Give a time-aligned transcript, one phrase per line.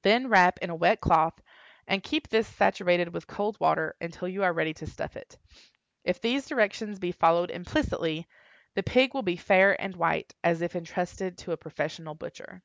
[0.00, 1.42] Then wrap in a wet cloth,
[1.86, 5.36] and keep this saturated with cold water until you are ready to stuff it.
[6.02, 8.26] If these directions be followed implicitly,
[8.74, 12.62] the pig will be fair and white, as if intrusted to a professional butcher.